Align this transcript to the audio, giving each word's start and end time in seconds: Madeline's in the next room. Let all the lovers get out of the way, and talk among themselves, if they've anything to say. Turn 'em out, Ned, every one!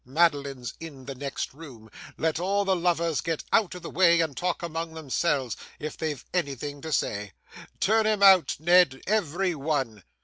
Madeline's 0.03 0.73
in 0.79 1.05
the 1.05 1.13
next 1.13 1.53
room. 1.53 1.87
Let 2.17 2.39
all 2.39 2.65
the 2.65 2.75
lovers 2.75 3.21
get 3.21 3.43
out 3.53 3.75
of 3.75 3.83
the 3.83 3.89
way, 3.91 4.19
and 4.19 4.35
talk 4.35 4.63
among 4.63 4.95
themselves, 4.95 5.55
if 5.77 5.95
they've 5.95 6.25
anything 6.33 6.81
to 6.81 6.91
say. 6.91 7.33
Turn 7.79 8.07
'em 8.07 8.23
out, 8.23 8.55
Ned, 8.57 9.01
every 9.05 9.53
one! 9.53 10.01